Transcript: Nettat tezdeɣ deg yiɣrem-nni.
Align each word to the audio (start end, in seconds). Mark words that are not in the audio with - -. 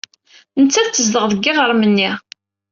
Nettat 0.61 0.87
tezdeɣ 0.95 1.23
deg 1.27 1.41
yiɣrem-nni. 1.45 2.09